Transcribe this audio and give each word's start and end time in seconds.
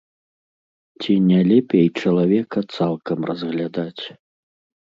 Ці 1.01 1.11
не 1.31 1.39
лепей 1.51 1.87
чалавека 1.99 2.59
цалкам 2.79 3.19
разглядаць? 3.33 4.03